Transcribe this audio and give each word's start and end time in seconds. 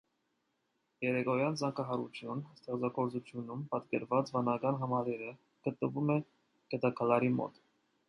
«Երեկոյան 1.05 1.59
զանգահարություն» 1.61 2.41
ստեղծագործությունում 2.55 3.63
պատկերված 3.75 4.35
վանական 4.39 4.83
համալիրը 4.83 5.31
գտնվում 5.71 6.15
է 6.19 6.21
գետագալարի 6.75 7.35
մոտ։ 7.41 7.67